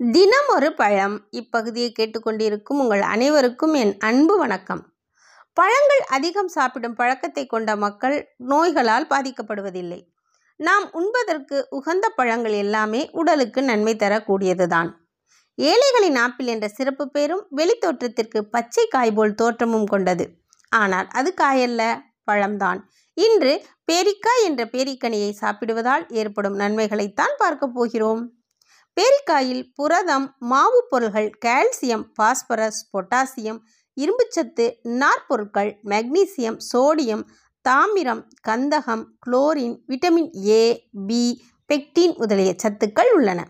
[0.00, 1.26] தினம் ஒரு பழம்.
[1.30, 4.92] இப்பகுதியை கேட்டுக்கொண்டிருக்கும் உங்கள் அனைவருக்கும் என் அன்பு வணக்கம்.
[5.52, 10.06] பழங்கள் அதிகம் சாப்பிடும் பழக்கத்தை கொண்ட மக்கள் நோய்களால் பாதிக்கப்படுவதில்லை.
[10.56, 14.90] நாம் உண்பதற்கு உகந்த பழங்கள் எல்லாமே உடலுக்கு நன்மை தரக்கூடியதுதான்.
[15.54, 20.28] ஏழைகளின் ஆப்பிள் என்ற சிறப்பு பேரும் வெளித்தோற்றத்திற்கு பச்சை காய் போல் தோற்றமும் கொண்டது.
[20.68, 22.80] ஆனால் அது காயல்ல பழம்தான்.
[23.14, 28.32] இன்று பேரிக்காய் என்ற பேரிக்கனியை சாப்பிடுவதால் ஏற்படும் நன்மைகளைத்தான் பார்க்கப் போகிறோம்.
[29.00, 33.58] பேரிக்காயில் புரதம் மாவு பொருள்கள் கால்சியம் பாஸ்பரஸ் பொட்டாசியம்
[33.96, 37.24] இரும்புச்சத்து நார்ப்பொருட்கள் மெக்னீசியம் சோடியம்
[37.62, 43.40] தாமிரம் கந்தகம் chlorine vitamin A B pectin முதலிய சத்துக்கள் உள்ளன.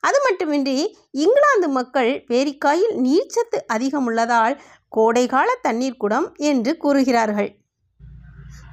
[0.00, 0.76] அது மட்டுமின்றி
[1.10, 7.50] இங்கிலாந்து மக்கள் பேரிக்காயில் நீர்ச்சத்து அதிகம் உள்ளதால் கோடைகால தண்ணீர் குடம் என்று கூறுகிறார்கள்.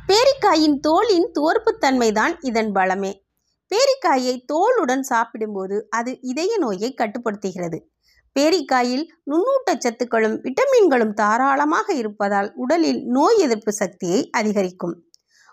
[0.08, 3.12] பேரிக்காயின் தோலின் துவர்ப்புத்தன்மைதான் இதன் பலமே.
[3.72, 7.80] பேரிக்காயை தோலுடன் சாப்பிடும்போது அது இதய நோயை கட்டுப்படுத்துகிறது.
[8.40, 14.96] பேரிக்காயில் நுண்ணூட்டச் சத்துக்களும் விட்டமின்களும் தாராளமாக இருப்பதால் உடலில் நோய் எதிர்ப்பு சக்தியை அதிகரிக்கும்.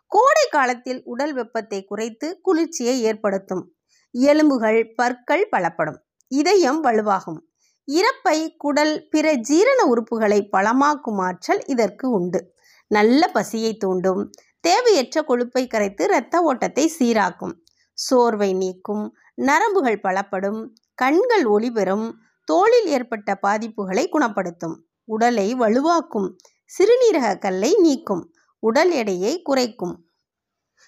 [0.06, 3.64] கோடை காலத்தில் உடல் வெப்பத்தை குறைத்து குளிர்ச்சியை ஏற்படுத்தும்.
[4.10, 5.98] எலும்புகள் பற்கள் பலப்படும்.
[6.28, 7.40] இதயம் வலுவாகும்.
[7.88, 12.40] இறப்பை குடல் பிற ஜீரண உறுப்புகளை பலமாக்கும் ஆற்றல் இதற்கு உண்டு.
[12.90, 14.30] நல்ல பசியை தூண்டும்.
[14.60, 17.54] தேவையற்ற கொழுப்பை கரைத்து இரத்த ஓட்டத்தை சீராக்கும்.
[17.96, 22.12] சோர்வை நீக்கும் நரம்புகள் பலப்படும் கண்கள் ஒளிபெறும்
[22.44, 26.36] தோளில் ஏற்பட்ட பாதிப்புகளை குணப்படுத்தும் உடலை வலுவாக்கும்
[26.78, 30.04] சிறுநீரக கல்லை நீக்கும் உடல் எடையை குறைக்கும்.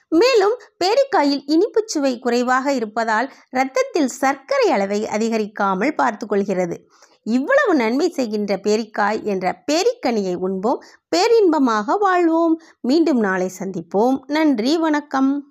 [0.09, 6.77] மேலும் பேரிக்காயில் இனிப்புச் சுவை குறைவாக இருப்பதால் இரத்தத்தில் சர்க்கரை அளவை அதிகரிக்காமல் பார்த்துக்கொள்கிறது.
[7.23, 10.83] இவ்வளவு நன்மை செய்கின்ற பேரிக்காய் என்ற பேரிக்கனியை உண்போம்.
[11.17, 12.61] பேரின்பமாக வாழ்வோம்.
[12.81, 14.19] மீண்டும் நாளை சந்திப்போம்.
[14.27, 15.48] நன்றி வணக்கம்.